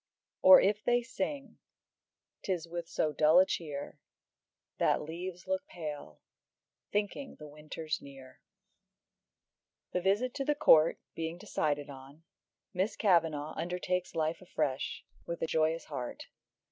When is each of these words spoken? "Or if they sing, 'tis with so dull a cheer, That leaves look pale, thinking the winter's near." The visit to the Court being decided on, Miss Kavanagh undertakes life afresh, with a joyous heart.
"Or 0.41 0.59
if 0.59 0.83
they 0.83 1.03
sing, 1.03 1.59
'tis 2.41 2.67
with 2.67 2.89
so 2.89 3.13
dull 3.13 3.37
a 3.39 3.45
cheer, 3.45 3.99
That 4.79 5.03
leaves 5.03 5.45
look 5.45 5.67
pale, 5.67 6.21
thinking 6.91 7.35
the 7.35 7.47
winter's 7.47 8.01
near." 8.01 8.41
The 9.91 10.01
visit 10.01 10.33
to 10.33 10.43
the 10.43 10.55
Court 10.55 10.99
being 11.13 11.37
decided 11.37 11.91
on, 11.91 12.23
Miss 12.73 12.95
Kavanagh 12.95 13.53
undertakes 13.55 14.15
life 14.15 14.41
afresh, 14.41 15.05
with 15.27 15.39
a 15.43 15.45
joyous 15.45 15.85
heart. 15.85 16.23